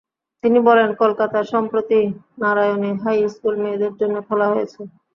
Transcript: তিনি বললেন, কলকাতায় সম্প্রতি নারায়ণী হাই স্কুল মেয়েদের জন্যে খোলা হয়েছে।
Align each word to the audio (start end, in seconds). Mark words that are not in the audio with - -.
তিনি 0.43 0.59
বললেন, 0.67 0.89
কলকাতায় 1.01 1.47
সম্প্রতি 1.53 1.99
নারায়ণী 2.41 2.91
হাই 3.03 3.17
স্কুল 3.33 3.55
মেয়েদের 3.63 3.93
জন্যে 3.99 4.19
খোলা 4.27 4.47
হয়েছে। 4.53 4.81